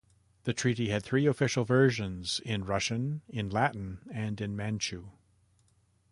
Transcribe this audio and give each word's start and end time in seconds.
The 0.45 0.53
treaty 0.53 0.89
had 0.89 1.03
three 1.03 1.27
official 1.27 1.63
versions, 1.63 2.39
in 2.43 2.65
Russian, 2.65 3.21
in 3.29 3.51
Latin 3.51 3.99
and 4.11 4.41
in 4.41 4.55
Manchu. 4.55 5.11